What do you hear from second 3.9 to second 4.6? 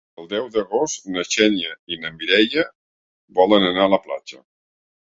la platja.